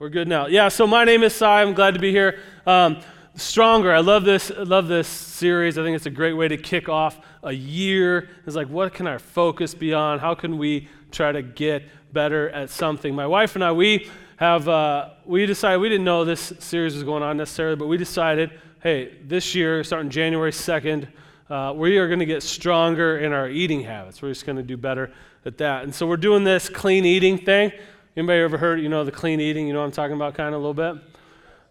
[0.00, 0.46] We're good now.
[0.46, 1.62] Yeah, so my name is Cy.
[1.62, 2.40] I'm glad to be here.
[2.66, 3.00] Um,
[3.36, 3.94] stronger.
[3.94, 4.50] I love this.
[4.50, 5.78] Love this series.
[5.78, 8.28] I think it's a great way to kick off a year.
[8.44, 10.18] It's like, what can our focus be on?
[10.18, 13.14] How can we try to get better at something?
[13.14, 17.04] My wife and I, we have uh, we decided we didn't know this series was
[17.04, 18.50] going on necessarily, but we decided,
[18.82, 21.06] hey, this year, starting January second,
[21.48, 24.20] uh, we are going to get stronger in our eating habits.
[24.20, 25.12] We're just going to do better
[25.46, 25.84] at that.
[25.84, 27.70] And so we're doing this clean eating thing.
[28.16, 29.66] Anybody ever heard, you know, the clean eating?
[29.66, 31.02] You know what I'm talking about kind of a little bit?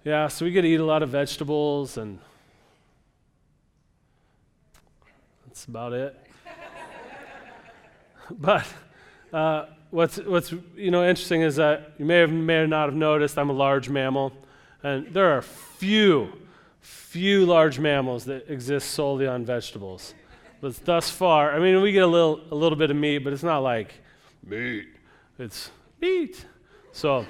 [0.04, 2.20] Yeah, so we get to eat a lot of vegetables and
[5.48, 6.20] that's about it.
[8.32, 8.68] but
[9.32, 13.38] uh, what's, what's, you know, interesting is that you may have may not have noticed
[13.38, 14.34] I'm a large mammal,
[14.84, 16.34] and there are few,
[16.82, 20.14] few large mammals that exist solely on vegetables.
[20.60, 23.32] But thus far, I mean, we get a little, a little bit of meat, but
[23.32, 23.94] it's not like
[24.46, 24.88] meat.
[25.40, 25.72] It's
[26.04, 26.46] meat.
[26.92, 27.26] So,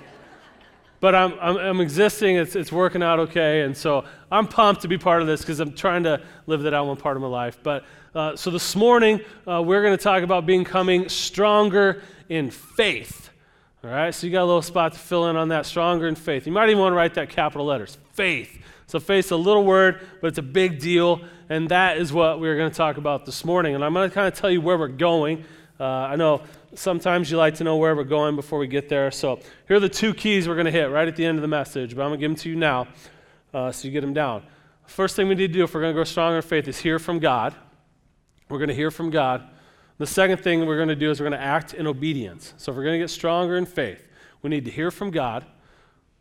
[1.00, 4.88] but I'm, I'm, I'm, existing, it's, it's working out okay, and so I'm pumped to
[4.88, 7.28] be part of this because I'm trying to live that out one part of my
[7.28, 7.59] life.
[7.62, 13.30] But uh, so this morning, uh, we're going to talk about becoming stronger in faith.
[13.84, 16.16] All right, so you got a little spot to fill in on that stronger in
[16.16, 16.47] faith.
[16.47, 18.59] You might even want to write that capital letters faith.
[18.88, 22.58] So, faith's a little word, but it's a big deal, and that is what we're
[22.58, 23.75] going to talk about this morning.
[23.75, 25.45] And I'm going to kind of tell you where we're going.
[25.80, 26.44] Uh, I know
[26.75, 29.11] sometimes you like to know where we're going before we get there.
[29.11, 31.41] So here are the two keys we're going to hit right at the end of
[31.41, 32.88] the message, but I'm going to give them to you now
[33.53, 34.43] uh, so you get them down.
[34.85, 36.79] First thing we need to do if we're going to grow stronger in faith is
[36.79, 37.55] hear from God.
[38.49, 39.49] We're going to hear from God.
[39.97, 42.53] The second thing we're going to do is we're going to act in obedience.
[42.57, 44.05] So if we're going to get stronger in faith,
[44.41, 45.45] we need to hear from God,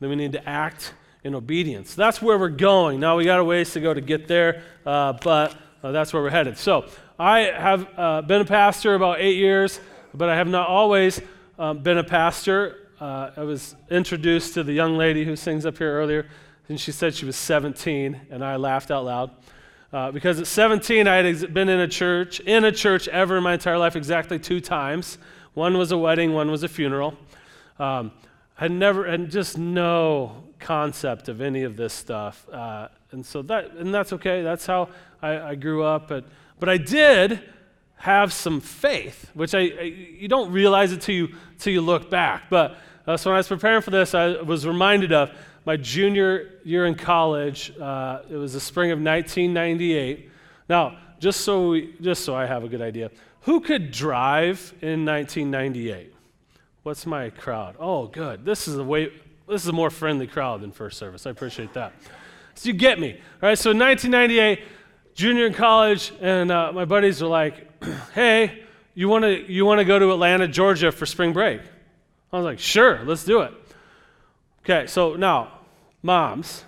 [0.00, 1.95] then we need to act in obedience.
[1.95, 3.00] That's where we're going.
[3.00, 6.23] Now we got a ways to go to get there, uh, but uh, that's where
[6.23, 6.58] we're headed.
[6.58, 6.86] So
[7.19, 9.80] I have uh, been a pastor about eight years,
[10.15, 11.21] but I have not always
[11.59, 12.89] um, been a pastor.
[13.01, 16.27] Uh, I was introduced to the young lady who sings up here earlier,
[16.69, 19.31] and she said she was 17, and I laughed out loud.
[19.93, 23.42] Uh, because at 17, I had been in a church, in a church ever in
[23.42, 25.19] my entire life, exactly two times.
[25.55, 27.15] One was a wedding, one was a funeral.
[27.79, 28.13] Um,
[28.59, 32.48] I never, and just no concept of any of this stuff.
[32.51, 34.42] Uh, and so that, and that's okay.
[34.42, 34.89] That's how
[35.20, 36.09] I, I grew up.
[36.09, 36.25] But,
[36.59, 37.41] but I did
[38.02, 39.83] have some faith, which I, I
[40.18, 41.29] you don't realize it till you,
[41.61, 42.51] till you look back.
[42.51, 42.77] But
[43.07, 45.30] uh, so when I was preparing for this, I was reminded of
[45.64, 47.73] my junior year in college.
[47.79, 50.29] Uh, it was the spring of 1998.
[50.68, 53.12] Now, just so, we, just so I have a good idea,
[53.42, 56.12] who could drive in 1998?
[56.83, 57.77] What's my crowd?
[57.79, 58.45] Oh, good.
[58.45, 59.12] This is a way.
[59.48, 61.24] This is a more friendly crowd than first service.
[61.24, 61.92] I appreciate that.
[62.57, 63.57] So you get me, all right?
[63.57, 64.64] So 1998,
[65.14, 67.68] junior in college, and uh, my buddies are like,
[68.15, 71.61] "Hey, you want to you want to go to Atlanta, Georgia for spring break?"
[72.33, 73.53] I was like, "Sure, let's do it."
[74.65, 75.53] Okay, so now,
[76.03, 76.65] moms,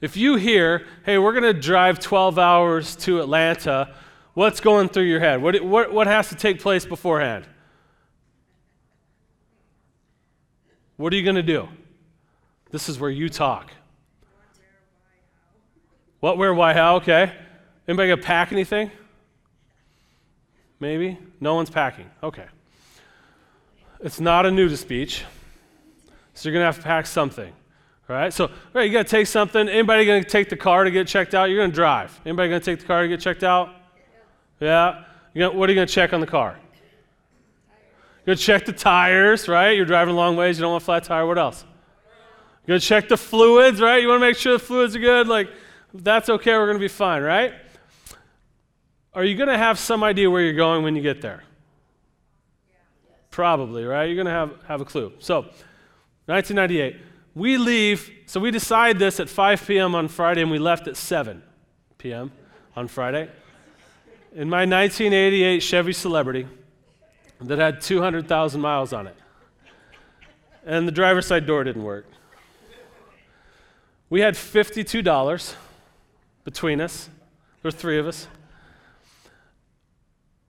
[0.00, 3.94] if you hear, "Hey, we're going to drive 12 hours to Atlanta,"
[4.34, 5.42] what's going through your head?
[5.42, 7.46] What what what has to take place beforehand?
[10.96, 11.68] What are you going to do?
[12.70, 13.70] This is where you talk.
[16.20, 16.96] What, where, why, how?
[16.96, 17.32] Okay.
[17.86, 18.90] Anybody gonna pack anything?
[20.80, 21.18] Maybe?
[21.40, 22.10] No one's packing.
[22.22, 22.46] Okay.
[24.00, 25.24] It's not a nudist beach,
[26.34, 27.52] so you're gonna have to pack something.
[28.08, 28.32] All right.
[28.32, 29.68] So, right, you gotta take something.
[29.68, 31.46] Anybody gonna take the car to get checked out?
[31.46, 32.20] You're gonna drive.
[32.26, 33.70] Anybody gonna take the car to get checked out?
[34.60, 35.04] Yeah.
[35.34, 36.58] Gonna, what are you gonna check on the car?
[38.24, 39.70] You're gonna check the tires, right?
[39.70, 40.58] You're driving long ways.
[40.58, 41.26] You don't want a flat tire.
[41.26, 41.64] What else?
[42.66, 44.02] You're gonna check the fluids, right?
[44.02, 45.26] You want to make sure the fluids are good.
[45.26, 45.48] Like
[46.02, 47.54] that's okay, we're going to be fine, right?
[49.16, 51.42] Are you going to have some idea where you're going when you get there?
[53.30, 54.04] Probably, right?
[54.04, 55.10] You're going to have, have a clue.
[55.20, 55.40] So,
[56.26, 57.00] 1998,
[57.34, 59.94] we leave, so we decide this at 5 p.m.
[59.94, 61.42] on Friday, and we left at 7
[61.96, 62.30] p.m.
[62.76, 63.30] on Friday.
[64.34, 66.46] In my 1988 Chevy Celebrity
[67.40, 69.16] that had 200,000 miles on it,
[70.66, 72.04] and the driver's side door didn't work.
[74.10, 75.54] We had $52
[76.44, 77.06] between us.
[77.62, 78.28] There were three of us.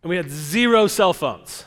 [0.08, 1.66] And we had zero cell phones.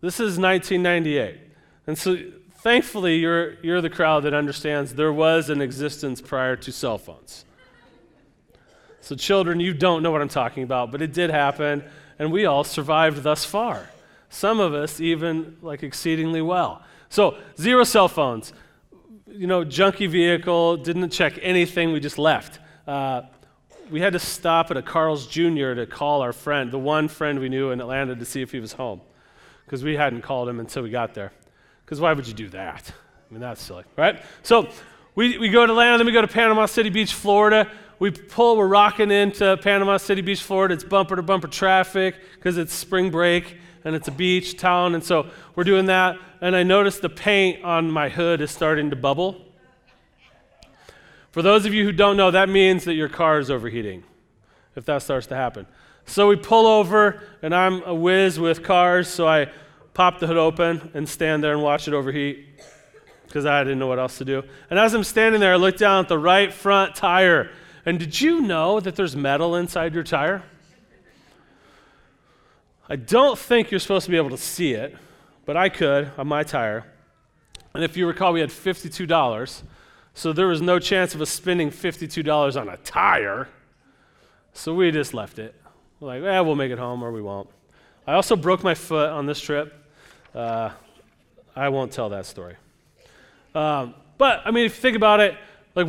[0.00, 1.38] This is 1998.
[1.86, 2.16] And so
[2.54, 7.44] thankfully, you're, you're the crowd that understands there was an existence prior to cell phones.
[9.00, 11.84] So, children, you don't know what I'm talking about, but it did happen,
[12.18, 13.88] and we all survived thus far.
[14.30, 16.82] Some of us even like exceedingly well.
[17.08, 18.52] So, zero cell phones.
[19.28, 22.58] You know, junky vehicle, didn't check anything, we just left.
[22.84, 23.22] Uh,
[23.90, 25.74] we had to stop at a Carl's Jr.
[25.74, 28.60] to call our friend, the one friend we knew in Atlanta, to see if he
[28.60, 29.00] was home.
[29.64, 31.32] Because we hadn't called him until we got there.
[31.84, 32.90] Because why would you do that?
[32.90, 34.22] I mean, that's silly, right?
[34.42, 34.68] So
[35.14, 37.70] we, we go to land, then we go to Panama City Beach, Florida.
[37.98, 40.74] We pull, we're rocking into Panama City Beach, Florida.
[40.74, 44.94] It's bumper to bumper traffic because it's spring break and it's a beach town.
[44.94, 46.16] And so we're doing that.
[46.40, 49.44] And I noticed the paint on my hood is starting to bubble.
[51.30, 54.02] For those of you who don't know, that means that your car is overheating
[54.74, 55.66] if that starts to happen.
[56.06, 59.50] So we pull over, and I'm a whiz with cars, so I
[59.94, 62.46] pop the hood open and stand there and watch it overheat
[63.26, 64.42] because I didn't know what else to do.
[64.70, 67.50] And as I'm standing there, I look down at the right front tire.
[67.86, 70.42] And did you know that there's metal inside your tire?
[72.88, 74.96] I don't think you're supposed to be able to see it,
[75.46, 76.84] but I could on my tire.
[77.72, 79.62] And if you recall, we had $52.
[80.14, 83.48] So there was no chance of us spending $52 on a tire.
[84.52, 85.54] So we just left it.
[86.00, 87.48] We're like, eh, we'll make it home or we won't.
[88.06, 89.72] I also broke my foot on this trip.
[90.34, 90.70] Uh,
[91.54, 92.56] I won't tell that story.
[93.54, 95.36] Um, but, I mean, if you think about it,
[95.74, 95.86] like,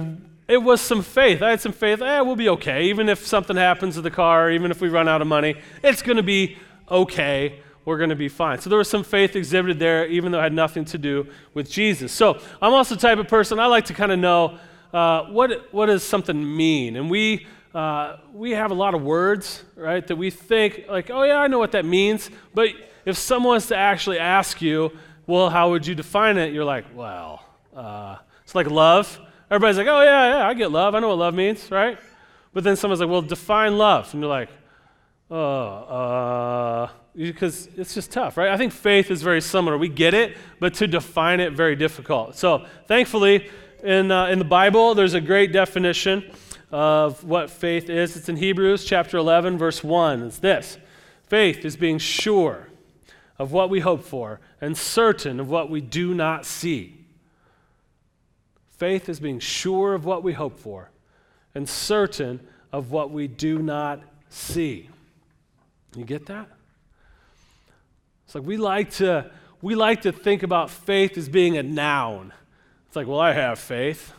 [0.48, 1.42] it was some faith.
[1.42, 2.02] I had some faith.
[2.02, 2.86] Eh, we'll be okay.
[2.86, 6.02] Even if something happens to the car, even if we run out of money, it's
[6.02, 6.58] going to be
[6.90, 7.60] okay.
[7.84, 8.60] We're going to be fine.
[8.60, 11.70] So there was some faith exhibited there, even though it had nothing to do with
[11.70, 12.12] Jesus.
[12.12, 14.60] So I'm also the type of person, I like to kind of know
[14.94, 16.96] uh, what, what does something mean?
[16.96, 21.24] And we, uh, we have a lot of words, right, that we think, like, oh,
[21.24, 22.30] yeah, I know what that means.
[22.54, 22.70] But
[23.06, 24.92] if someone was to actually ask you,
[25.26, 26.54] well, how would you define it?
[26.54, 27.46] You're like, well,
[27.76, 29.20] uh, it's like love.
[29.50, 30.94] Everybody's like, oh, yeah, yeah, I get love.
[30.94, 31.98] I know what love means, right?
[32.54, 34.14] But then someone's like, well, define love.
[34.14, 34.50] And you're like,
[35.30, 38.50] oh, uh, because it's just tough, right?
[38.50, 39.78] I think faith is very similar.
[39.78, 42.36] We get it, but to define it, very difficult.
[42.36, 43.50] So thankfully,
[43.84, 46.32] in, uh, in the Bible, there's a great definition
[46.72, 48.16] of what faith is.
[48.16, 50.24] It's in Hebrews chapter 11, verse 1.
[50.24, 50.78] It's this
[51.24, 52.70] Faith is being sure
[53.40, 57.06] of what we hope for and certain of what we do not see.
[58.70, 60.92] Faith is being sure of what we hope for
[61.54, 62.40] and certain
[62.72, 64.90] of what we do not see.
[65.96, 66.50] You get that?
[68.32, 69.30] It's like we like to
[69.62, 72.32] we like to think about faith as being a noun.
[72.88, 74.14] It's like, well, I have faith.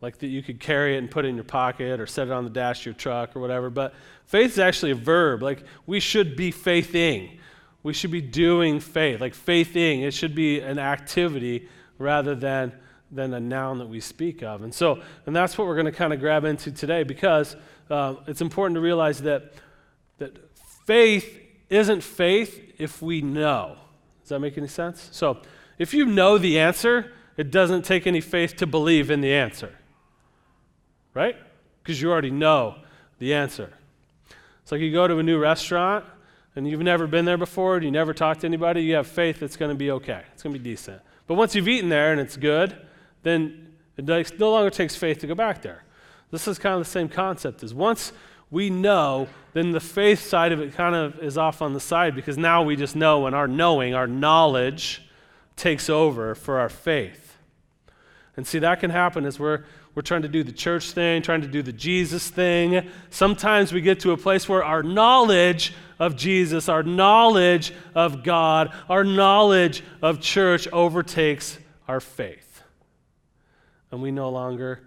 [0.00, 2.32] Like that you could carry it and put it in your pocket or set it
[2.32, 3.70] on the dash of your truck or whatever.
[3.70, 3.94] But
[4.26, 5.44] faith is actually a verb.
[5.44, 7.38] Like we should be faithing.
[7.84, 10.00] We should be doing faith, like faithing.
[10.00, 11.68] It should be an activity
[11.98, 12.72] rather than,
[13.12, 14.64] than a noun that we speak of.
[14.64, 17.54] And so, and that's what we're going to kind of grab into today because
[17.90, 19.52] uh, it's important to realize that,
[20.18, 20.36] that
[20.84, 23.76] faith isn't faith if we know.
[24.22, 25.08] Does that make any sense?
[25.12, 25.38] So,
[25.78, 29.74] if you know the answer, it doesn't take any faith to believe in the answer.
[31.12, 31.36] Right?
[31.82, 32.76] Because you already know
[33.18, 33.72] the answer.
[34.62, 36.04] It's like you go to a new restaurant
[36.56, 39.42] and you've never been there before and you never talked to anybody, you have faith
[39.42, 40.22] it's going to be okay.
[40.32, 41.02] It's going to be decent.
[41.26, 42.76] But once you've eaten there and it's good,
[43.22, 45.84] then it no longer takes faith to go back there.
[46.30, 48.12] This is kind of the same concept as once
[48.54, 52.14] we know, then the faith side of it kind of is off on the side
[52.14, 55.02] because now we just know and our knowing, our knowledge
[55.56, 57.36] takes over for our faith.
[58.36, 59.64] And see, that can happen as we're
[59.94, 62.90] we're trying to do the church thing, trying to do the Jesus thing.
[63.10, 68.72] Sometimes we get to a place where our knowledge of Jesus, our knowledge of God,
[68.88, 72.62] our knowledge of church overtakes our faith.
[73.92, 74.82] And we no longer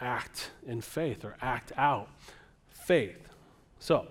[0.00, 2.08] act in faith or act out
[2.90, 3.28] faith.
[3.78, 4.08] So,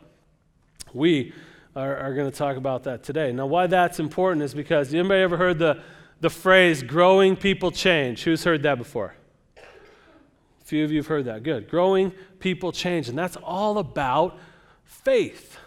[0.94, 1.34] we
[1.76, 3.34] are, are going to talk about that today.
[3.34, 5.82] Now, why that's important is because anybody ever heard the,
[6.22, 8.24] the phrase growing people change?
[8.24, 9.16] Who's heard that before?
[9.58, 11.44] A few of you have heard that.
[11.44, 11.70] Good.
[11.70, 13.10] Growing people change.
[13.10, 14.40] And that's all about
[14.86, 15.58] faith.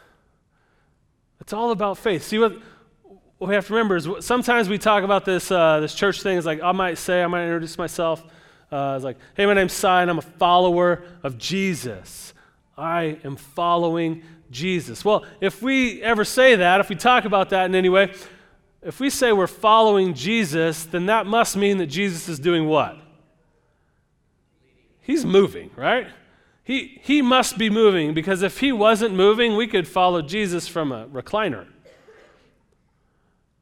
[1.39, 2.23] It's all about faith.
[2.23, 2.55] See what,
[3.37, 6.39] what we have to remember is sometimes we talk about this, uh, this church thing.
[6.39, 8.25] It's like I might say, I might introduce myself.
[8.71, 12.33] Uh, it's like, hey, my name's Cy, and I'm a follower of Jesus.
[12.77, 15.05] I am following Jesus.
[15.05, 18.13] Well, if we ever say that, if we talk about that in any way,
[18.83, 22.99] if we say we're following Jesus, then that must mean that Jesus is doing what?
[25.03, 26.07] he's moving, right?
[26.65, 30.93] He, he must be moving because if he wasn't moving, we could follow Jesus from
[30.93, 31.67] a recliner.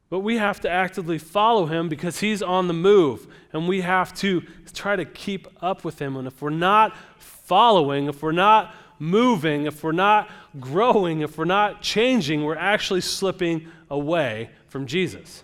[0.09, 4.13] But we have to actively follow him because he's on the move and we have
[4.15, 4.41] to
[4.73, 6.15] try to keep up with him.
[6.15, 10.29] And if we're not following, if we're not moving, if we're not
[10.59, 15.43] growing, if we're not changing, we're actually slipping away from Jesus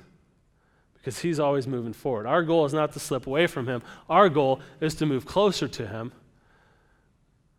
[0.93, 2.27] because he's always moving forward.
[2.27, 5.67] Our goal is not to slip away from him, our goal is to move closer
[5.67, 6.11] to him.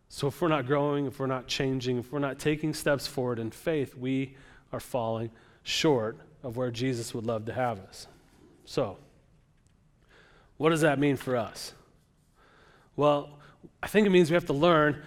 [0.07, 3.37] So if we're not growing, if we're not changing, if we're not taking steps forward
[3.37, 4.37] in faith, we
[4.71, 5.31] are falling
[5.63, 8.07] short of where Jesus would love to have us.
[8.65, 8.97] So,
[10.57, 11.73] What does that mean for us?
[12.95, 13.29] Well,
[13.83, 15.01] I think it means we have to learn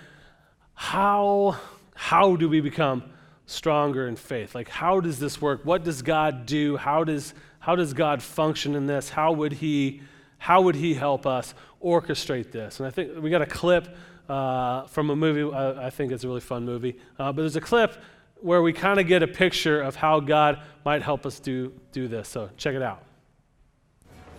[0.83, 1.57] how,
[1.95, 3.05] how do we become
[3.47, 4.53] stronger in faith?
[4.53, 5.61] Like, how does this work?
[5.63, 6.77] What does God do?
[6.77, 9.09] How does, how does God function in this?
[9.09, 10.03] How would He,
[10.39, 12.81] how would he help us orchestrate this?
[12.81, 13.97] And I think we got a clip
[14.29, 15.55] uh, from a movie.
[15.55, 16.99] I, I, think it's a really fun movie.
[17.17, 17.95] Uh, but there's a clip
[18.41, 22.09] where we kind of get a picture of how God might help us do, do
[22.09, 22.29] this.
[22.29, 23.05] So check it out.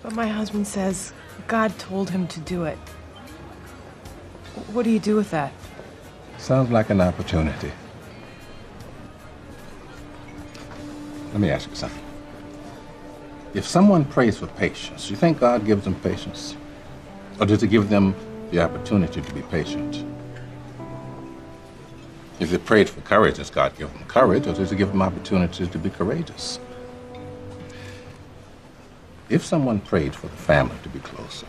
[0.01, 1.13] But my husband says
[1.47, 2.77] God told him to do it.
[4.73, 5.53] What do you do with that?
[6.37, 7.71] Sounds like an opportunity.
[11.31, 12.03] Let me ask you something.
[13.53, 16.55] If someone prays for patience, do you think God gives them patience?
[17.39, 18.15] Or does he give them
[18.51, 20.05] the opportunity to be patient?
[22.39, 25.01] If they prayed for courage, does God give them courage, or does he give them
[25.01, 26.59] opportunities to be courageous?
[29.29, 31.47] If someone prayed for the family to be closer,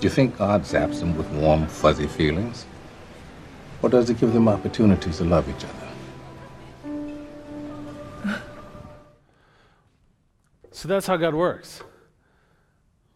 [0.00, 2.66] do you think God zaps them with warm, fuzzy feelings?
[3.82, 5.74] Or does it give them opportunities to love each other?
[10.70, 11.82] so that's how God works.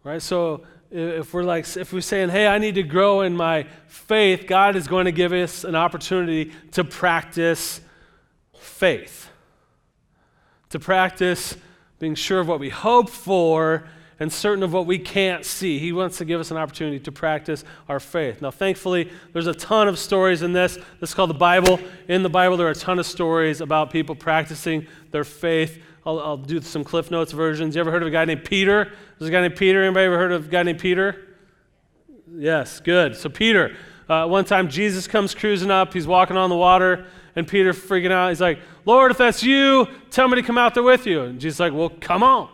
[0.04, 0.22] Right?
[0.22, 4.46] So if we're like if we're saying hey i need to grow in my faith
[4.46, 7.82] god is going to give us an opportunity to practice
[8.58, 9.28] faith
[10.70, 11.58] to practice
[11.98, 13.86] being sure of what we hope for
[14.20, 15.78] and certain of what we can't see.
[15.78, 18.42] He wants to give us an opportunity to practice our faith.
[18.42, 20.74] Now, thankfully, there's a ton of stories in this.
[21.00, 21.78] This is called the Bible.
[22.08, 25.80] In the Bible, there are a ton of stories about people practicing their faith.
[26.04, 27.76] I'll, I'll do some Cliff Notes versions.
[27.76, 28.92] You ever heard of a guy named Peter?
[29.18, 29.82] There's a guy named Peter.
[29.82, 31.36] Anybody ever heard of a guy named Peter?
[32.34, 33.14] Yes, good.
[33.14, 33.76] So, Peter,
[34.08, 35.92] uh, one time Jesus comes cruising up.
[35.92, 37.06] He's walking on the water,
[37.36, 38.30] and Peter freaking out.
[38.30, 41.22] He's like, Lord, if that's you, tell me to come out there with you.
[41.22, 42.48] And Jesus like, Well, come on.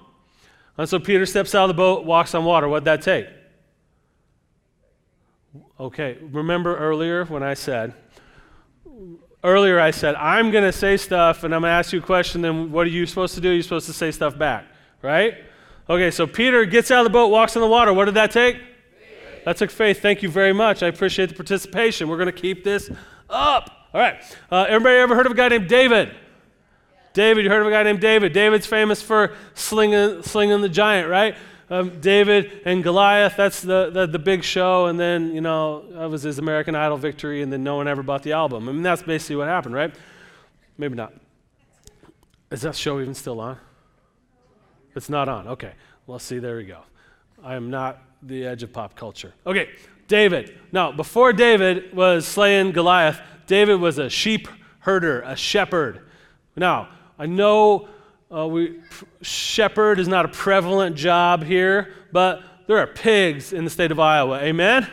[0.77, 2.69] And so Peter steps out of the boat, walks on water.
[2.69, 3.27] What'd that take?
[5.79, 7.95] Okay, remember earlier when I said,
[9.43, 12.03] earlier I said, I'm going to say stuff and I'm going to ask you a
[12.03, 13.51] question, then what are you supposed to do?
[13.51, 14.67] You're supposed to say stuff back,
[15.03, 15.35] right?
[15.89, 17.93] Okay, so Peter gets out of the boat, walks on the water.
[17.93, 18.57] What did that take?
[18.57, 19.45] Faith.
[19.45, 20.01] That took faith.
[20.01, 20.83] Thank you very much.
[20.83, 22.09] I appreciate the participation.
[22.09, 22.91] We're going to keep this
[23.29, 23.89] up.
[23.93, 24.17] All right.
[24.51, 26.15] Uh, everybody ever heard of a guy named David?
[27.15, 28.33] David, you heard of a guy named David.
[28.33, 31.37] David's famous for slinging, slinging the giant, right?
[31.71, 34.87] Um, David and Goliath, that's the, the, the, big show.
[34.87, 38.03] And then, you know, that was his American Idol victory, and then no one ever
[38.03, 38.69] bought the album.
[38.69, 39.95] I mean, that's basically what happened, right?
[40.77, 41.15] Maybe not.
[42.51, 43.59] Is that show even still on?
[44.95, 45.49] It's not on.
[45.49, 45.73] Okay.
[46.07, 46.81] Well, see, there we go.
[47.43, 49.33] I am not the edge of pop culture.
[49.47, 49.71] Okay,
[50.09, 50.59] David.
[50.73, 54.49] Now, before David was slaying Goliath, David was a sheep
[54.81, 56.01] herder, a shepherd.
[56.57, 57.89] Now, I know
[58.35, 58.81] uh, we,
[59.23, 64.01] shepherd is not a prevalent job here, but there are pigs in the state of
[64.01, 64.39] Iowa.
[64.41, 64.89] Amen?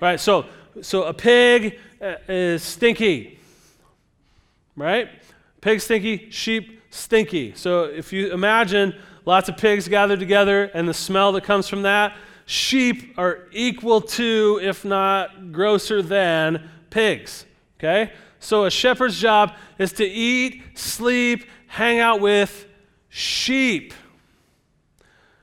[0.00, 0.18] Right?
[0.18, 0.46] So,
[0.82, 3.38] so a pig uh, is stinky.
[4.74, 5.08] Right?
[5.60, 7.54] Pig stinky, sheep stinky.
[7.54, 11.82] So if you imagine lots of pigs gathered together and the smell that comes from
[11.82, 17.44] that, sheep are equal to, if not grosser than, pigs.
[17.78, 18.12] Okay?
[18.40, 22.66] So a shepherd's job is to eat, sleep, hang out with
[23.08, 23.94] sheep.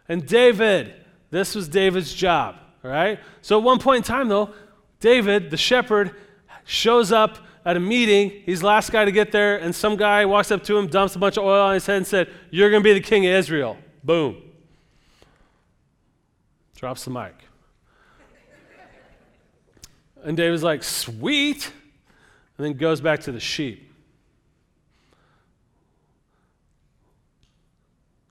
[0.07, 0.93] And David,
[1.31, 3.19] this was David's job, all right?
[3.41, 4.53] So at one point in time, though,
[4.99, 6.15] David, the shepherd,
[6.65, 8.41] shows up at a meeting.
[8.45, 11.15] He's the last guy to get there, and some guy walks up to him, dumps
[11.15, 13.25] a bunch of oil on his head, and said, You're going to be the king
[13.25, 13.77] of Israel.
[14.03, 14.41] Boom.
[16.75, 17.33] Drops the mic.
[20.23, 21.71] And David's like, Sweet
[22.57, 23.91] and then goes back to the sheep.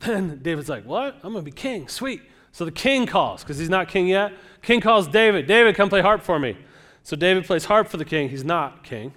[0.01, 1.15] Then David's like, What?
[1.23, 1.89] I'm going to be king.
[1.89, 2.23] Sweet.
[2.51, 4.33] So the king calls, because he's not king yet.
[4.61, 6.57] King calls David, David, come play harp for me.
[7.03, 8.29] So David plays harp for the king.
[8.29, 9.15] He's not king.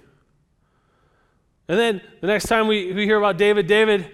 [1.68, 4.10] And then the next time we, we hear about David, David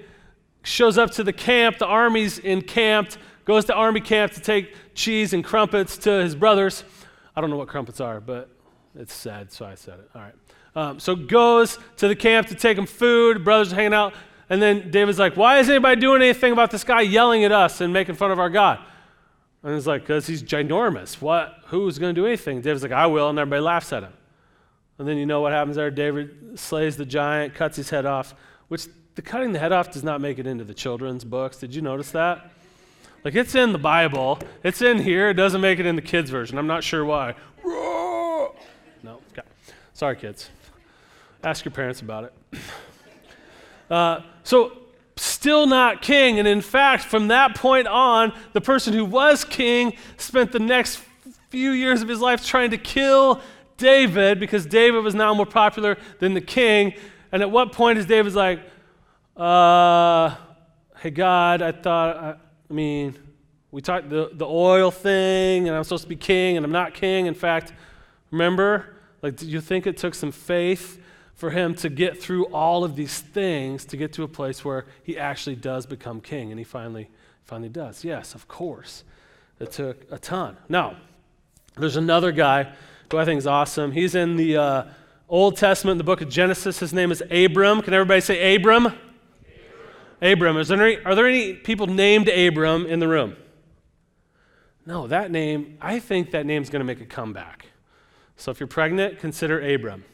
[0.62, 1.78] shows up to the camp.
[1.78, 6.84] The army's encamped, goes to army camp to take cheese and crumpets to his brothers.
[7.36, 8.50] I don't know what crumpets are, but
[8.94, 10.10] it's sad, so I said it.
[10.14, 10.34] All right.
[10.74, 13.44] Um, so goes to the camp to take him food.
[13.44, 14.14] Brothers are hanging out.
[14.48, 17.80] And then David's like, Why is anybody doing anything about this guy yelling at us
[17.80, 18.78] and making fun of our God?
[19.62, 21.20] And he's like, Because he's ginormous.
[21.20, 21.56] What?
[21.66, 22.60] Who's going to do anything?
[22.60, 23.28] David's like, I will.
[23.28, 24.12] And everybody laughs at him.
[24.98, 25.90] And then you know what happens there?
[25.90, 28.34] David slays the giant, cuts his head off,
[28.68, 31.56] which the cutting the head off does not make it into the children's books.
[31.56, 32.50] Did you notice that?
[33.24, 36.30] Like it's in the Bible, it's in here, it doesn't make it in the kids'
[36.30, 36.58] version.
[36.58, 37.34] I'm not sure why.
[39.04, 39.46] No, okay.
[39.92, 40.50] Sorry, kids.
[41.44, 42.60] Ask your parents about it.
[43.90, 44.72] Uh, so
[45.16, 46.38] still not king.
[46.38, 51.00] And in fact, from that point on, the person who was king spent the next
[51.50, 53.40] few years of his life trying to kill
[53.76, 56.94] David because David was now more popular than the king.
[57.32, 58.60] And at what point is David's like,
[59.36, 60.34] uh,
[60.98, 62.34] hey, God, I thought, I,
[62.70, 63.18] I mean,
[63.70, 66.94] we talked the, the oil thing, and I'm supposed to be king, and I'm not
[66.94, 67.26] king.
[67.26, 67.72] In fact,
[68.30, 71.00] remember, like, do you think it took some faith
[71.34, 74.86] for him to get through all of these things to get to a place where
[75.02, 76.50] he actually does become king?
[76.50, 77.10] And he finally,
[77.44, 78.04] finally does.
[78.04, 79.04] Yes, of course.
[79.58, 80.56] It took a ton.
[80.68, 80.96] Now,
[81.76, 82.72] there's another guy
[83.10, 83.92] who I think is awesome.
[83.92, 84.84] He's in the uh,
[85.28, 86.78] Old Testament, the book of Genesis.
[86.78, 87.82] His name is Abram.
[87.82, 88.86] Can everybody say Abram?
[88.86, 88.98] Abram.
[90.20, 90.56] Abram.
[90.58, 93.36] Is there any, are there any people named Abram in the room?
[94.84, 97.66] No, that name, I think that name's going to make a comeback.
[98.36, 100.04] So if you're pregnant, consider Abram.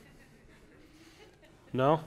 [1.72, 2.00] No?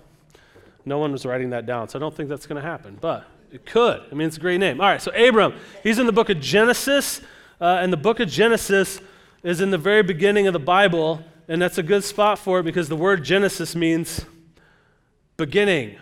[0.86, 3.26] No one was writing that down, so I don't think that's going to happen, but
[3.52, 4.02] it could.
[4.12, 4.82] I mean, it's a great name.
[4.82, 5.54] All right, so Abram,
[5.84, 7.22] he's in the book of Genesis,
[7.60, 9.00] uh, and the book of Genesis
[9.44, 12.64] is in the very beginning of the Bible, and that's a good spot for it
[12.64, 14.26] because the word Genesis means
[15.38, 15.98] beginning.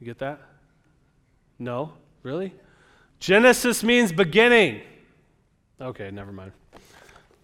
[0.00, 0.40] You get that?
[1.58, 1.92] No?
[2.22, 2.54] Really?
[3.18, 4.82] Genesis means beginning.
[5.80, 6.52] Okay, never mind.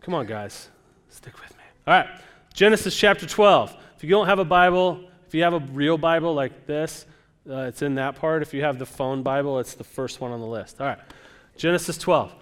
[0.02, 0.68] Come on, guys.
[1.08, 1.64] Stick with me.
[1.86, 2.08] All right,
[2.54, 3.76] Genesis chapter 12.
[3.96, 7.06] If you don't have a Bible, if you have a real Bible like this,
[7.48, 8.42] uh, it's in that part.
[8.42, 10.80] If you have the phone Bible, it's the first one on the list.
[10.80, 10.98] All right,
[11.56, 12.34] Genesis 12.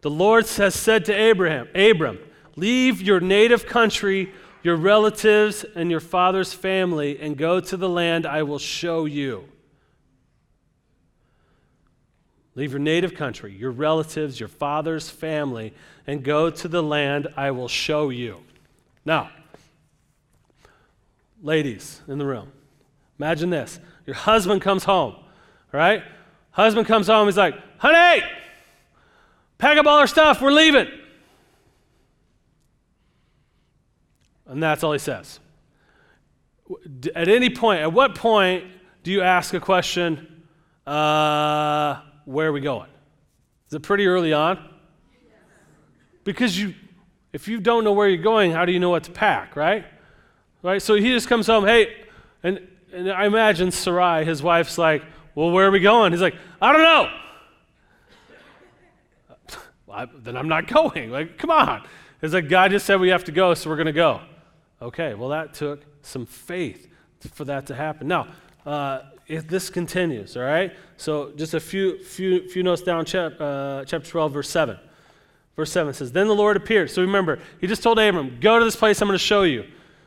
[0.00, 2.18] The Lord has said to Abraham, Abram,
[2.56, 4.32] leave your native country,
[4.62, 9.48] your relatives, and your father's family, and go to the land I will show you.
[12.54, 15.74] Leave your native country, your relatives, your father's family,
[16.06, 18.40] and go to the land I will show you.
[19.04, 19.30] Now,
[21.42, 22.52] ladies in the room,
[23.18, 23.80] imagine this.
[24.06, 25.16] Your husband comes home,
[25.72, 26.02] right?
[26.50, 28.22] Husband comes home, he's like, honey,
[29.58, 30.88] pack up all our stuff, we're leaving.
[34.46, 35.40] And that's all he says.
[37.14, 38.64] At any point, at what point
[39.02, 40.44] do you ask a question,
[40.86, 42.88] uh, where are we going?
[43.68, 44.58] Is it pretty early on?
[46.24, 46.74] Because you,
[47.32, 49.84] if you don't know where you're going, how do you know what to pack, right?
[50.62, 50.80] Right?
[50.82, 51.94] So he just comes home, hey,
[52.42, 56.12] and, and I imagine Sarai, his wife's like, well, where are we going?
[56.12, 57.10] He's like, I don't know.
[59.86, 61.10] well, I, then I'm not going.
[61.10, 61.84] Like, come on.
[62.20, 64.20] It's like God just said we have to go, so we're going to go.
[64.80, 66.88] Okay, well, that took some faith
[67.32, 68.08] for that to happen.
[68.08, 68.28] Now,
[68.66, 70.74] uh, if this continues, all right?
[70.96, 74.78] So just a few, few, few notes down, chap, uh, chapter 12, verse 7.
[75.58, 76.88] Verse 7 says, Then the Lord appeared.
[76.88, 79.64] So remember, he just told Abram, Go to this place, I'm going to show you.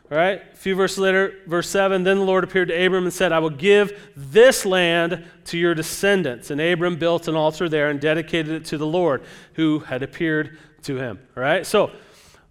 [0.09, 0.41] All right?
[0.53, 3.39] A few verses later, verse 7 Then the Lord appeared to Abram and said, I
[3.39, 6.51] will give this land to your descendants.
[6.51, 9.23] And Abram built an altar there and dedicated it to the Lord
[9.55, 11.19] who had appeared to him.
[11.35, 11.65] All right?
[11.65, 11.91] So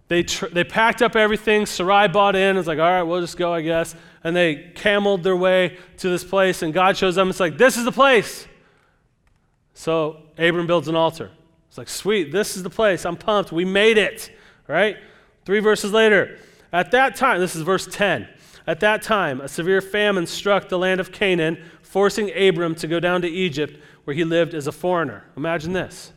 [0.07, 1.65] they, tr- they packed up everything.
[1.65, 2.55] Sarai bought in.
[2.55, 3.95] It's like, all right, we'll just go, I guess.
[4.23, 6.61] And they cameled their way to this place.
[6.61, 7.31] And God shows them.
[7.31, 8.45] It's like, this is the place.
[9.73, 11.31] So Abram builds an altar.
[11.71, 13.05] It's like, sweet, this is the place.
[13.05, 13.53] I'm pumped.
[13.53, 14.29] We made it.
[14.67, 14.97] Right?
[15.45, 16.37] Three verses later.
[16.73, 18.27] At that time, this is verse 10.
[18.67, 22.99] At that time, a severe famine struck the land of Canaan, forcing Abram to go
[22.99, 25.23] down to Egypt, where he lived as a foreigner.
[25.37, 26.11] Imagine this.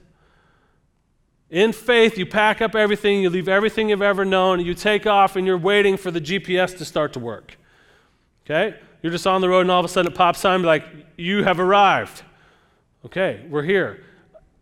[1.50, 5.36] In faith, you pack up everything, you leave everything you've ever known, you take off,
[5.36, 7.56] and you're waiting for the GPS to start to work.
[8.44, 8.76] Okay?
[9.02, 10.84] You're just on the road, and all of a sudden it pops on, like,
[11.16, 12.22] you have arrived.
[13.06, 14.02] Okay, we're here.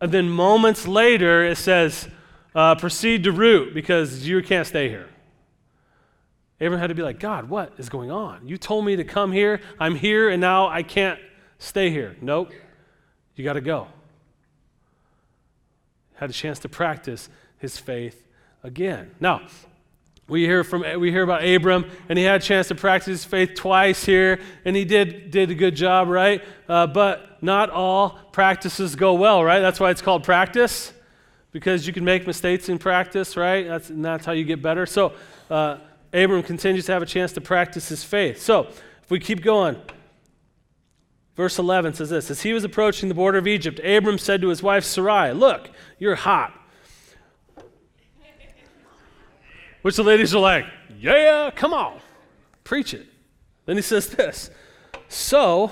[0.03, 2.09] And then moments later, it says,
[2.53, 5.09] uh, proceed to route because you can't stay here.
[6.59, 8.47] Abraham had to be like, God, what is going on?
[8.47, 9.61] You told me to come here.
[9.79, 11.19] I'm here, and now I can't
[11.57, 12.15] stay here.
[12.21, 12.51] Nope.
[13.35, 13.87] You got to go
[16.23, 18.27] had a chance to practice his faith
[18.63, 19.11] again.
[19.19, 19.41] Now,
[20.27, 23.25] we hear from we hear about Abram, and he had a chance to practice his
[23.25, 26.41] faith twice here, and he did did a good job, right?
[26.67, 29.59] Uh, but not all practices go well, right?
[29.59, 30.93] That's why it's called practice,
[31.51, 33.67] because you can make mistakes in practice, right?
[33.67, 34.85] That's and that's how you get better.
[34.85, 35.13] So
[35.49, 35.77] uh,
[36.13, 38.41] Abram continues to have a chance to practice his faith.
[38.41, 38.67] So
[39.03, 39.75] if we keep going,
[41.35, 44.49] Verse 11 says this As he was approaching the border of Egypt, Abram said to
[44.49, 46.53] his wife Sarai, Look, you're hot.
[49.83, 50.65] Which the ladies are like,
[50.97, 51.99] Yeah, come on,
[52.63, 53.05] preach it.
[53.65, 54.49] Then he says this
[55.07, 55.71] So,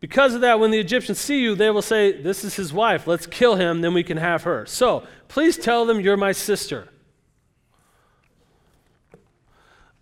[0.00, 3.06] because of that, when the Egyptians see you, they will say, This is his wife.
[3.06, 4.66] Let's kill him, then we can have her.
[4.66, 6.88] So, please tell them you're my sister.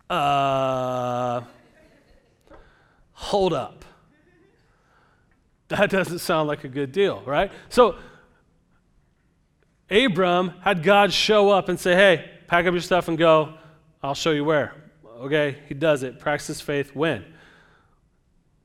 [0.09, 1.41] Uh,
[3.13, 3.85] hold up.
[5.69, 7.51] That doesn't sound like a good deal, right?
[7.69, 7.95] So,
[9.89, 13.53] Abram had God show up and say, hey, pack up your stuff and go.
[14.01, 14.73] I'll show you where.
[15.19, 16.19] Okay, he does it.
[16.19, 16.95] Practices faith.
[16.95, 17.25] When?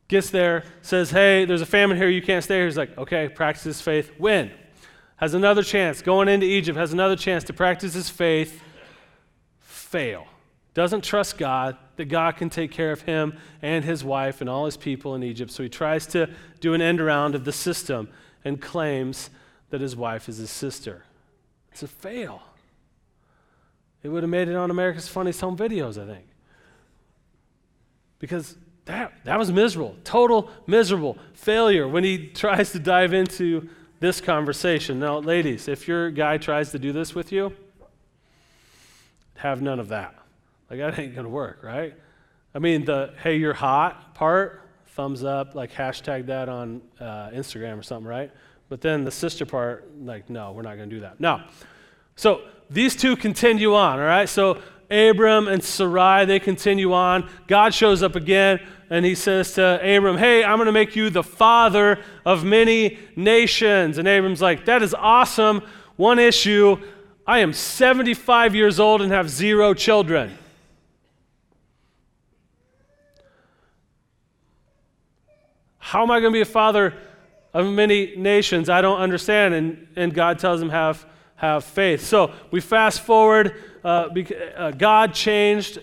[0.08, 2.08] Gets there, says, hey, there's a famine here.
[2.08, 2.66] You can't stay here.
[2.66, 4.12] He's like, okay, practices faith.
[4.18, 4.50] When?
[5.16, 6.02] Has another chance.
[6.02, 8.60] Going into Egypt, has another chance to practice his faith.
[9.60, 10.26] Fail.
[10.74, 14.64] Doesn't trust God, that God can take care of him and his wife and all
[14.64, 15.50] his people in Egypt.
[15.50, 16.28] So he tries to
[16.60, 18.08] do an end around of the system
[18.44, 19.30] and claims
[19.70, 21.04] that his wife is his sister.
[21.70, 22.42] It's a fail.
[24.02, 26.26] It would have made it on America's Funniest Home Videos, I think.
[28.18, 33.68] Because that, that was miserable, total miserable failure when he tries to dive into
[34.00, 34.98] this conversation.
[34.98, 37.52] Now, ladies, if your guy tries to do this with you,
[39.36, 40.14] have none of that.
[40.68, 41.94] Like, that ain't gonna work, right?
[42.54, 47.78] I mean, the hey, you're hot part, thumbs up, like hashtag that on uh, Instagram
[47.78, 48.30] or something, right?
[48.68, 51.20] But then the sister part, like, no, we're not going to do that.
[51.20, 51.46] Now,
[52.16, 54.28] so these two continue on, all right?
[54.28, 57.28] So Abram and Sarai, they continue on.
[57.46, 61.08] God shows up again and he says to Abram, Hey, I'm going to make you
[61.08, 63.96] the father of many nations.
[63.96, 65.62] And Abram's like, That is awesome.
[65.96, 66.76] One issue
[67.26, 70.36] I am 75 years old and have zero children.
[75.78, 76.94] How am I going to be a father
[77.54, 78.68] of many nations?
[78.68, 79.54] I don't understand.
[79.54, 81.06] And, and God tells him, have,
[81.42, 82.06] have faith.
[82.06, 83.56] So we fast forward.
[83.84, 84.08] Uh,
[84.56, 85.80] uh, God changed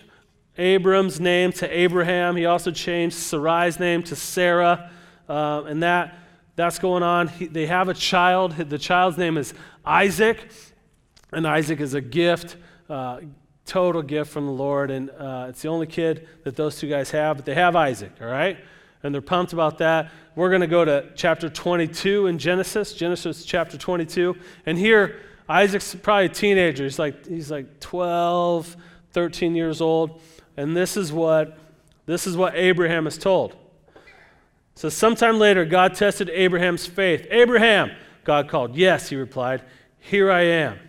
[0.58, 2.38] Abram's name to Abraham.
[2.38, 4.90] He also changed Sarai's name to Sarah.
[5.28, 6.18] Uh, and that,
[6.56, 7.28] that's going on.
[7.28, 8.54] He, they have a child.
[8.56, 9.54] The child's name is
[9.86, 10.50] Isaac.
[11.34, 12.56] And Isaac is a gift,
[12.90, 13.20] uh,
[13.66, 14.92] total gift from the Lord.
[14.92, 17.36] And uh, it's the only kid that those two guys have.
[17.36, 18.58] But they have Isaac, all right?
[19.04, 20.12] and they're pumped about that.
[20.36, 24.36] We're going to go to chapter 22 in Genesis, Genesis chapter 22.
[24.66, 26.84] And here, Isaac's probably a teenager.
[26.84, 28.78] He's like, he's like 12,
[29.12, 30.22] 13 years old.
[30.56, 31.58] And this is what,
[32.06, 33.56] this is what Abraham is told.
[34.76, 37.28] So sometime later, God tested Abraham's faith.
[37.32, 37.92] Abraham,
[38.24, 38.76] God called.
[38.76, 39.64] Yes, he replied,
[40.00, 40.80] Here I am.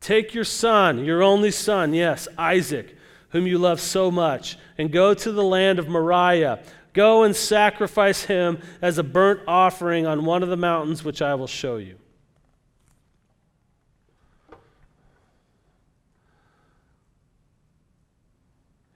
[0.00, 2.96] Take your son, your only son, yes, Isaac,
[3.30, 8.24] whom you love so much, and go to the land of Moriah Go and sacrifice
[8.24, 11.96] him as a burnt offering on one of the mountains which I will show you.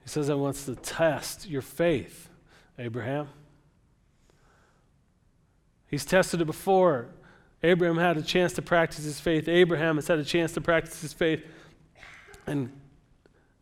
[0.07, 2.29] He says, I wants to test your faith,
[2.79, 3.27] Abraham.
[5.87, 7.09] He's tested it before.
[7.61, 9.49] Abraham had a chance to practice his faith.
[9.49, 11.43] Abraham has had a chance to practice his faith.
[12.45, 12.71] And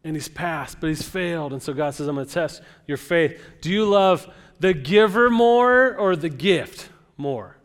[0.03, 1.51] and he's passed, but he's failed.
[1.51, 3.41] And so God says, I'm going to test your faith.
[3.62, 7.58] Do you love the giver more or the gift more?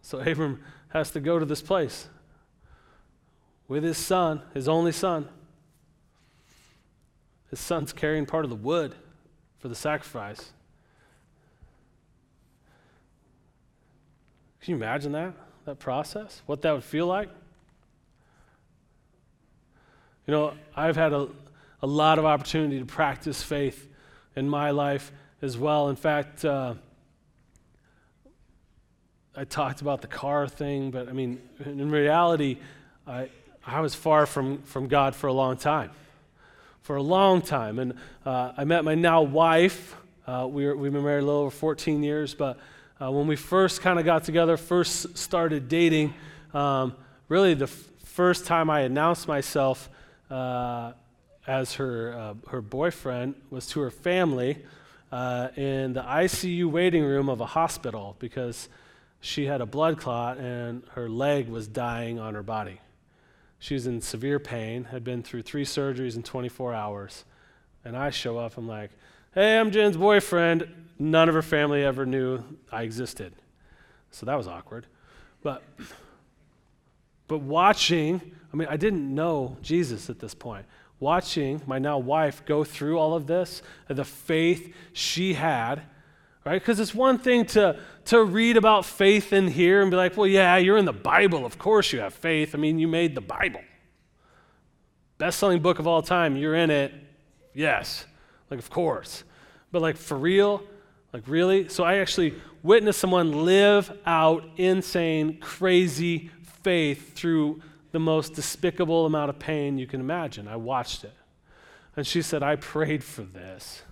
[0.00, 2.06] So Abram has to go to this place
[3.66, 5.28] with his son, his only son.
[7.50, 8.94] His son's carrying part of the wood
[9.58, 10.52] for the sacrifice.
[14.60, 15.34] Can you imagine that?
[15.64, 16.42] That process?
[16.46, 17.28] What that would feel like?
[20.26, 21.28] You know, I've had a,
[21.82, 23.88] a lot of opportunity to practice faith
[24.36, 25.10] in my life
[25.42, 25.88] as well.
[25.88, 26.74] In fact, uh,
[29.36, 32.58] I talked about the car thing, but I mean, in reality,
[33.06, 33.28] I,
[33.66, 35.90] I was far from, from God for a long time.
[36.82, 37.78] For a long time.
[37.78, 39.96] And uh, I met my now wife.
[40.26, 42.58] Uh, we were, we've been married a little over 14 years, but
[43.00, 46.14] uh, when we first kind of got together, first started dating,
[46.52, 46.94] um,
[47.28, 49.88] really the f- first time I announced myself
[50.30, 50.92] uh,
[51.46, 54.58] as her, uh, her boyfriend was to her family
[55.12, 58.68] uh, in the ICU waiting room of a hospital because
[59.20, 62.80] she had a blood clot and her leg was dying on her body.
[63.60, 67.24] She was in severe pain, had been through three surgeries in 24 hours.
[67.84, 68.90] And I show up, I'm like,
[69.32, 70.66] hey, I'm Jen's boyfriend.
[70.98, 72.42] None of her family ever knew
[72.72, 73.32] I existed.
[74.10, 74.86] So that was awkward.
[75.42, 75.62] But,
[77.28, 80.66] but watching I mean, I didn't know Jesus at this point.
[80.98, 85.82] Watching my now wife go through all of this, the faith she had,
[86.44, 86.60] right?
[86.60, 90.26] Because it's one thing to, to read about faith in here and be like, well,
[90.26, 91.44] yeah, you're in the Bible.
[91.44, 92.54] Of course you have faith.
[92.54, 93.60] I mean, you made the Bible.
[95.18, 96.36] Best selling book of all time.
[96.36, 96.94] You're in it.
[97.52, 98.06] Yes.
[98.48, 99.24] Like, of course.
[99.70, 100.62] But, like, for real?
[101.12, 101.68] Like, really?
[101.68, 106.30] So I actually witnessed someone live out insane, crazy
[106.62, 110.48] faith through the most despicable amount of pain you can imagine.
[110.48, 111.14] I watched it.
[111.96, 113.82] And she said, I prayed for this.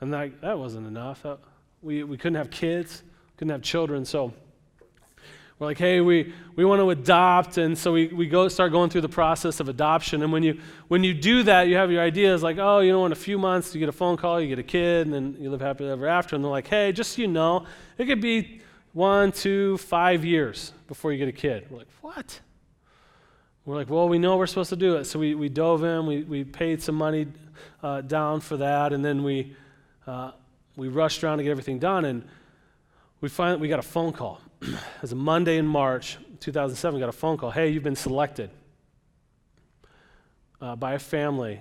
[0.00, 1.22] And that, that wasn't enough.
[1.22, 1.38] That,
[1.82, 3.02] we, we couldn't have kids,
[3.36, 4.04] couldn't have children.
[4.04, 4.32] So
[5.58, 7.58] we're like, hey, we, we want to adopt.
[7.58, 10.22] And so we, we go start going through the process of adoption.
[10.22, 10.58] And when you,
[10.88, 13.38] when you do that, you have your ideas like, oh, you know, in a few
[13.38, 15.90] months, you get a phone call, you get a kid, and then you live happily
[15.90, 16.34] ever after.
[16.34, 17.66] And they're like, hey, just so you know,
[17.98, 18.62] it could be
[18.94, 21.66] one, two, five years before you get a kid.
[21.70, 22.40] We're like, what?
[23.66, 25.04] We're like, well, we know we're supposed to do it.
[25.04, 27.26] So we, we dove in, we, we paid some money
[27.82, 29.54] uh, down for that, and then we,
[30.10, 30.32] uh,
[30.76, 32.04] we rushed around to get everything done.
[32.04, 32.24] And
[33.20, 34.40] we finally we got a phone call.
[34.62, 36.94] it was a Monday in March 2007.
[36.94, 37.50] We got a phone call.
[37.50, 38.50] Hey, you've been selected
[40.60, 41.60] uh, by a family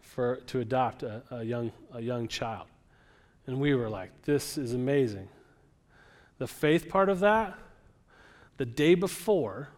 [0.00, 2.66] for, to adopt a, a, young, a young child.
[3.46, 5.28] And we were like, this is amazing.
[6.38, 7.56] The faith part of that,
[8.56, 9.68] the day before,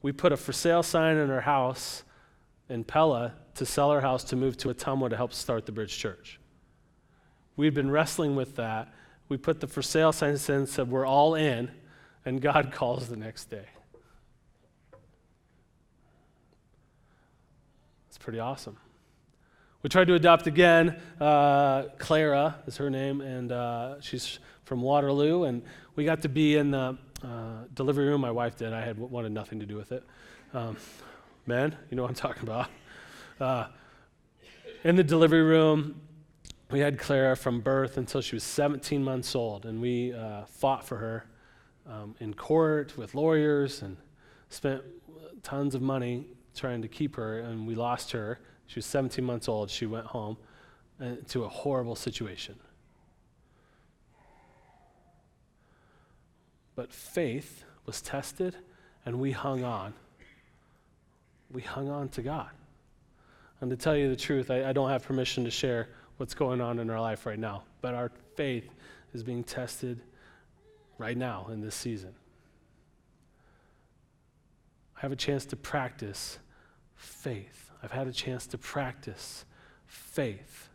[0.00, 2.02] we put a for sale sign in our house
[2.68, 5.96] in Pella to sell our house to move to Ottumwa to help start the Bridge
[5.96, 6.40] Church.
[7.56, 8.92] We'd been wrestling with that.
[9.28, 11.70] We put the for sale sign in and said, We're all in,
[12.24, 13.66] and God calls the next day.
[18.08, 18.76] It's pretty awesome.
[19.82, 21.00] We tried to adopt again.
[21.20, 25.44] Uh, Clara is her name, and uh, she's from Waterloo.
[25.44, 25.62] And
[25.96, 28.20] we got to be in the uh, delivery room.
[28.20, 28.72] My wife did.
[28.72, 30.04] I had wanted nothing to do with it.
[30.54, 30.76] Um,
[31.46, 32.68] men, you know what I'm talking about.
[33.40, 33.66] Uh,
[34.84, 36.00] in the delivery room,
[36.72, 40.84] we had Clara from birth until she was 17 months old, and we uh, fought
[40.84, 41.26] for her
[41.86, 43.98] um, in court with lawyers and
[44.48, 44.82] spent
[45.42, 48.40] tons of money trying to keep her, and we lost her.
[48.66, 49.68] She was 17 months old.
[49.68, 50.38] She went home
[50.98, 52.58] uh, to a horrible situation.
[56.74, 58.56] But faith was tested,
[59.04, 59.92] and we hung on.
[61.50, 62.48] We hung on to God.
[63.60, 65.90] And to tell you the truth, I, I don't have permission to share
[66.22, 68.70] what's going on in our life right now, but our faith
[69.12, 70.00] is being tested
[70.96, 72.14] right now in this season.
[74.96, 76.38] I have a chance to practice
[76.94, 77.72] faith.
[77.82, 79.44] I've had a chance to practice
[79.88, 80.68] faith.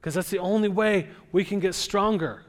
[0.00, 2.44] Because that's the only way we can get stronger.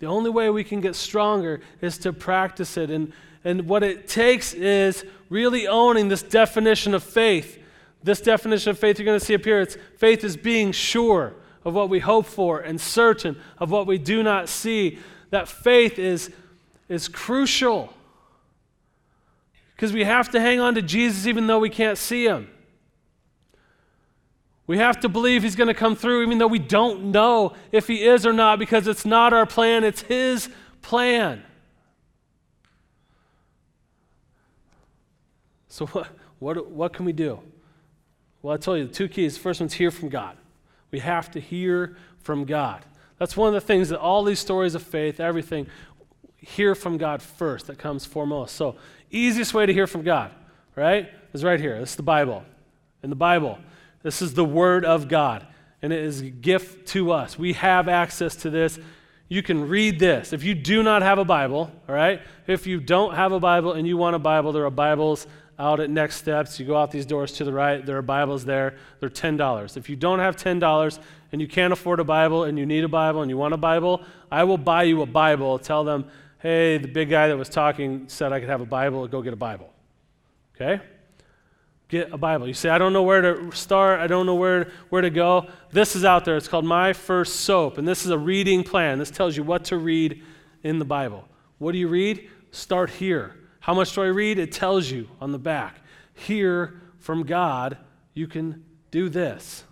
[0.00, 2.90] The only way we can get stronger is to practice it.
[2.90, 7.60] And, and what it takes is really owning this definition of faith.
[8.02, 11.34] This definition of faith you're going to see here it's faith is being sure
[11.64, 14.98] of what we hope for and certain of what we do not see.
[15.30, 16.30] That faith is,
[16.88, 17.92] is crucial
[19.74, 22.48] because we have to hang on to Jesus even though we can't see him.
[24.66, 27.88] We have to believe he's going to come through even though we don't know if
[27.88, 30.48] he is or not because it's not our plan, it's his
[30.82, 31.42] plan.
[35.68, 37.40] So, what, what, what can we do?
[38.42, 39.34] Well, I tell you the two keys.
[39.34, 40.36] The first one's hear from God.
[40.90, 42.84] We have to hear from God.
[43.18, 45.68] That's one of the things that all these stories of faith, everything,
[46.38, 47.68] hear from God first.
[47.68, 48.56] That comes foremost.
[48.56, 48.76] So,
[49.10, 50.32] easiest way to hear from God,
[50.74, 51.78] right, is right here.
[51.78, 52.44] This is the Bible.
[53.02, 53.58] In the Bible,
[54.02, 55.46] this is the Word of God,
[55.80, 57.38] and it is a gift to us.
[57.38, 58.78] We have access to this.
[59.28, 60.32] You can read this.
[60.32, 63.72] If you do not have a Bible, all right, if you don't have a Bible
[63.72, 65.26] and you want a Bible, there are Bibles
[65.62, 66.58] out at Next Steps.
[66.58, 68.74] You go out these doors to the right, there are Bibles there.
[68.98, 69.76] They're $10.
[69.76, 70.98] If you don't have $10
[71.30, 73.58] and you can't afford a Bible and you need a Bible and you want a
[73.58, 75.58] Bible, I will buy you a Bible.
[75.60, 76.06] Tell them,
[76.40, 79.06] hey, the big guy that was talking said I could have a Bible.
[79.06, 79.72] Go get a Bible.
[80.56, 80.82] Okay?
[81.92, 82.48] get a Bible.
[82.48, 85.46] You say, I don't know where to start, I don't know where, where to go.
[85.72, 86.38] This is out there.
[86.38, 88.98] It's called My First Soap, and this is a reading plan.
[88.98, 90.22] This tells you what to read
[90.62, 91.28] in the Bible.
[91.58, 92.30] What do you read?
[92.50, 93.36] Start here.
[93.62, 94.38] How much do I read?
[94.38, 95.76] It tells you on the back.
[96.14, 97.78] Hear from God,
[98.12, 99.62] you can do this.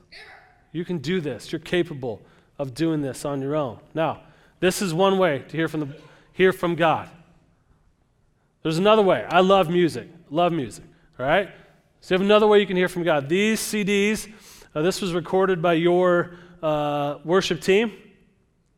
[0.70, 1.50] You can do this.
[1.50, 2.22] You're capable
[2.56, 3.80] of doing this on your own.
[3.92, 4.22] Now,
[4.60, 5.88] this is one way to hear from, the,
[6.32, 7.08] hear from God.
[8.62, 9.26] There's another way.
[9.28, 10.08] I love music.
[10.30, 10.84] Love music.
[11.18, 11.50] All right?
[12.00, 13.28] So you have another way you can hear from God.
[13.28, 14.32] These CDs,
[14.72, 17.92] uh, this was recorded by your uh, worship team.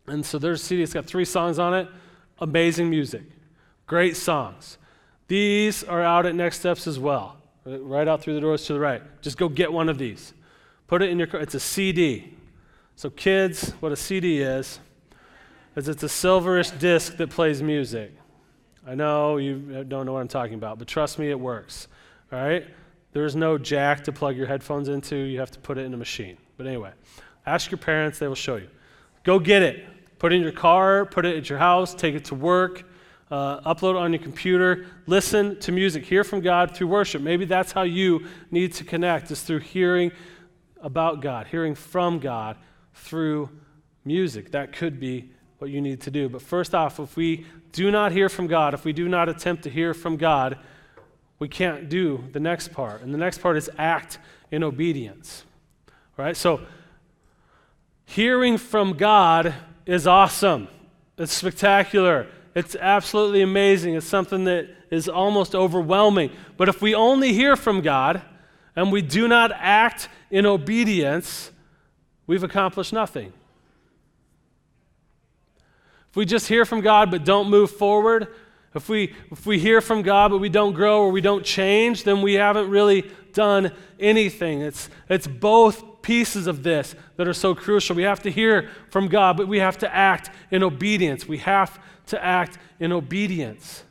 [0.06, 1.88] And so there's a CD, it's got three songs on it.
[2.38, 3.24] Amazing music.
[3.86, 4.78] Great songs.
[5.32, 8.80] These are out at Next Steps as well, right out through the doors to the
[8.80, 9.00] right.
[9.22, 10.34] Just go get one of these.
[10.88, 11.40] Put it in your car.
[11.40, 12.34] It's a CD.
[12.96, 14.78] So, kids, what a CD is,
[15.74, 18.12] is it's a silverish disc that plays music.
[18.86, 21.88] I know you don't know what I'm talking about, but trust me, it works.
[22.30, 22.66] All right?
[23.12, 25.16] There's no jack to plug your headphones into.
[25.16, 26.36] You have to put it in a machine.
[26.58, 26.90] But anyway,
[27.46, 28.68] ask your parents, they will show you.
[29.24, 29.86] Go get it.
[30.18, 32.84] Put it in your car, put it at your house, take it to work.
[33.32, 37.22] Uh, upload on your computer, listen to music, hear from God through worship.
[37.22, 40.12] Maybe that's how you need to connect, is through hearing
[40.82, 42.58] about God, hearing from God
[42.92, 43.48] through
[44.04, 44.50] music.
[44.50, 46.28] That could be what you need to do.
[46.28, 49.62] But first off, if we do not hear from God, if we do not attempt
[49.62, 50.58] to hear from God,
[51.38, 53.00] we can't do the next part.
[53.00, 54.18] And the next part is act
[54.50, 55.46] in obedience.
[56.18, 56.36] Right?
[56.36, 56.60] So,
[58.04, 59.54] hearing from God
[59.86, 60.68] is awesome.
[61.16, 62.26] It's spectacular.
[62.54, 63.94] It's absolutely amazing.
[63.94, 66.30] It's something that is almost overwhelming.
[66.56, 68.22] But if we only hear from God
[68.76, 71.50] and we do not act in obedience,
[72.26, 73.32] we've accomplished nothing.
[76.10, 78.28] If we just hear from God but don't move forward,
[78.74, 82.04] if we, if we hear from God but we don't grow or we don't change,
[82.04, 84.60] then we haven't really done anything.
[84.60, 87.96] It's, it's both pieces of this that are so crucial.
[87.96, 91.26] We have to hear from God, but we have to act in obedience.
[91.26, 93.84] We have to act in obedience.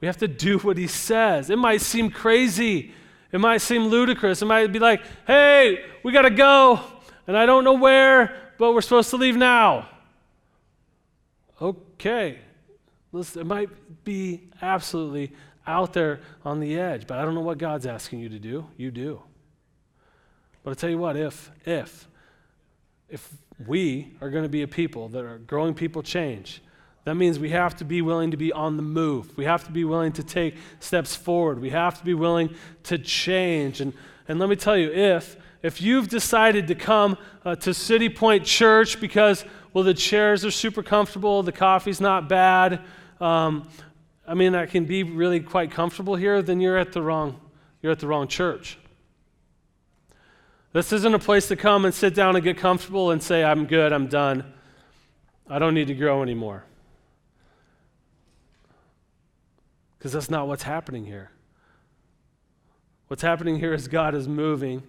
[0.00, 1.50] We have to do what He says.
[1.50, 2.92] It might seem crazy,
[3.32, 4.42] it might seem ludicrous.
[4.42, 6.80] It might be like, hey, we got to go,
[7.26, 9.88] and I don't know where, but we're supposed to leave now
[11.60, 12.38] okay,
[13.12, 15.32] listen, it might be absolutely
[15.66, 18.66] out there on the edge, but I don't know what God's asking you to do.
[18.76, 19.22] You do.
[20.62, 22.08] But I'll tell you what, if, if,
[23.08, 23.32] if
[23.66, 26.62] we are going to be a people that are growing people change,
[27.06, 29.36] that means we have to be willing to be on the move.
[29.38, 31.60] We have to be willing to take steps forward.
[31.60, 33.80] We have to be willing to change.
[33.80, 33.92] And,
[34.26, 38.44] and let me tell you, if, if you've decided to come uh, to City Point
[38.44, 42.80] Church because well, the chairs are super comfortable, the coffee's not bad.
[43.20, 43.68] Um,
[44.26, 47.40] I mean, that can be really quite comfortable here, then you're at the wrong,
[47.82, 48.78] you're at the wrong church.
[50.72, 53.66] This isn't a place to come and sit down and get comfortable and say, I'm
[53.66, 54.52] good, I'm done.
[55.48, 56.64] I don't need to grow anymore.
[60.06, 61.32] Because that's not what's happening here.
[63.08, 64.84] What's happening here is God is moving.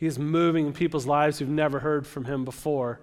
[0.00, 2.98] He's moving in people's lives who've never heard from Him before.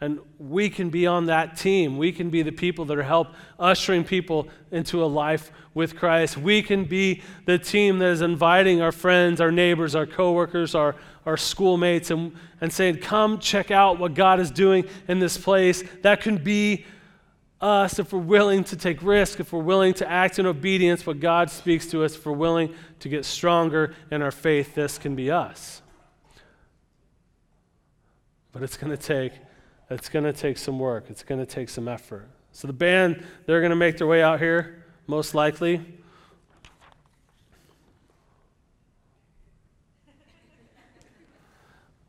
[0.00, 1.98] And we can be on that team.
[1.98, 6.38] We can be the people that are help ushering people into a life with Christ.
[6.38, 10.96] We can be the team that is inviting our friends, our neighbors, our coworkers, our,
[11.26, 15.84] our schoolmates, and, and saying, Come check out what God is doing in this place.
[16.00, 16.86] That can be
[17.60, 21.20] us if we're willing to take risk, if we're willing to act in obedience, what
[21.20, 25.16] God speaks to us, if we're willing to get stronger in our faith, this can
[25.16, 25.82] be us.
[28.52, 29.32] But it's going to take
[29.90, 32.28] it's going to take some work, it's going to take some effort.
[32.52, 35.80] So, the band, they're going to make their way out here, most likely.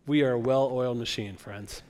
[0.06, 1.84] We are a well oiled machine, friends.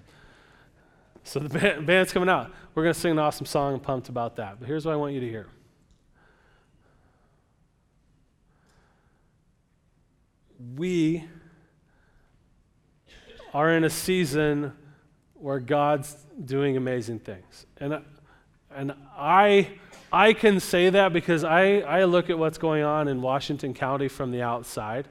[1.29, 2.51] So, the band, band's coming out.
[2.73, 3.75] We're going to sing an awesome song.
[3.75, 4.59] I'm pumped about that.
[4.59, 5.45] But here's what I want you to hear.
[10.75, 11.23] We
[13.53, 14.73] are in a season
[15.35, 17.67] where God's doing amazing things.
[17.77, 18.01] And,
[18.75, 19.69] and I,
[20.11, 24.07] I can say that because I, I look at what's going on in Washington County
[24.07, 25.07] from the outside.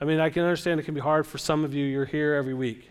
[0.00, 1.84] I mean, I can understand it can be hard for some of you.
[1.84, 2.90] You're here every week.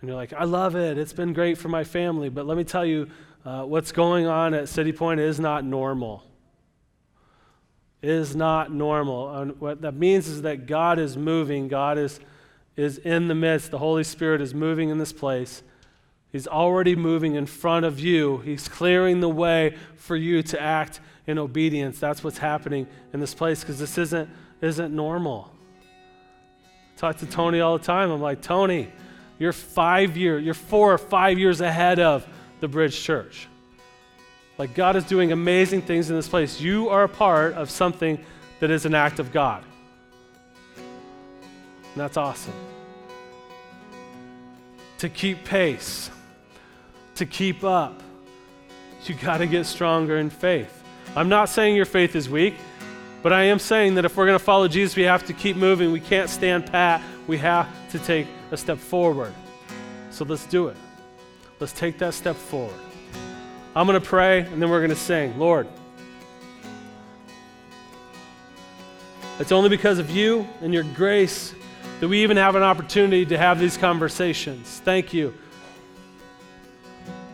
[0.00, 0.98] And you're like, I love it.
[0.98, 2.28] It's been great for my family.
[2.28, 3.08] But let me tell you,
[3.44, 6.24] uh, what's going on at City Point is not normal.
[8.02, 9.34] Is not normal.
[9.34, 11.68] And what that means is that God is moving.
[11.68, 12.20] God is
[12.78, 13.72] is in the midst.
[13.72, 15.64] The Holy Spirit is moving in this place.
[16.30, 18.38] He's already moving in front of you.
[18.38, 21.98] He's clearing the way for you to act in obedience.
[21.98, 24.30] That's what's happening in this place because this isn't,
[24.60, 25.50] isn't normal.
[25.82, 28.12] I talk to Tony all the time.
[28.12, 28.92] I'm like, Tony,
[29.38, 32.26] you're five years, you're four or five years ahead of
[32.60, 33.46] the Bridge Church.
[34.58, 36.60] Like God is doing amazing things in this place.
[36.60, 38.24] You are a part of something
[38.60, 39.62] that is an act of God.
[40.76, 42.54] And that's awesome.
[44.98, 46.10] To keep pace,
[47.14, 48.02] to keep up,
[49.04, 50.82] you got to get stronger in faith.
[51.16, 52.54] I'm not saying your faith is weak,
[53.22, 55.56] but I am saying that if we're going to follow Jesus, we have to keep
[55.56, 55.92] moving.
[55.92, 57.00] We can't stand pat.
[57.26, 59.34] We have to take a step forward.
[60.10, 60.76] So let's do it.
[61.60, 62.78] Let's take that step forward.
[63.74, 65.38] I'm going to pray and then we're going to sing.
[65.38, 65.68] Lord,
[69.38, 71.54] it's only because of you and your grace
[72.00, 74.80] that we even have an opportunity to have these conversations.
[74.84, 75.34] Thank you.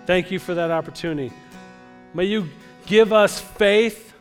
[0.07, 1.33] Thank you for that opportunity.
[2.13, 2.49] May you
[2.87, 4.13] give us faith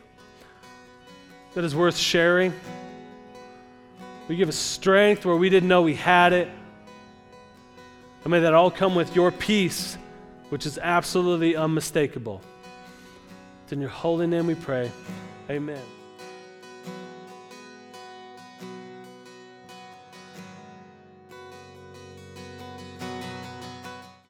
[1.54, 2.52] that is worth sharing.
[4.28, 6.48] We give us strength where we didn't know we had it.
[8.24, 9.96] And may that all come with your peace,
[10.48, 12.40] which is absolutely unmistakable.
[13.62, 14.90] It's in your holy name we pray.
[15.50, 15.82] Amen.